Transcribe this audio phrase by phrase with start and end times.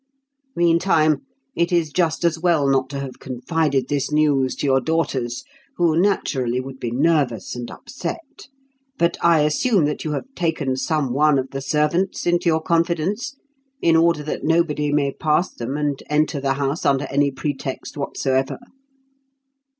[0.55, 1.21] Meantime,
[1.55, 5.43] it is just as well not to have confided this news to your daughters,
[5.75, 8.47] who, naturally, would be nervous and upset;
[8.97, 13.35] but I assume that you have taken some one of the servants into your confidence
[13.79, 18.57] in order that nobody may pass them and enter the house under any pretext whatsoever?"